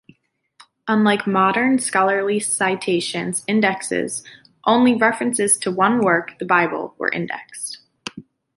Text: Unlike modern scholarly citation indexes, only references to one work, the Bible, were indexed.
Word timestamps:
Unlike 0.87 1.27
modern 1.27 1.77
scholarly 1.77 2.39
citation 2.39 3.35
indexes, 3.45 4.23
only 4.65 4.95
references 4.95 5.59
to 5.59 5.69
one 5.69 5.99
work, 5.99 6.39
the 6.39 6.45
Bible, 6.45 6.95
were 6.97 7.11
indexed. 7.11 7.77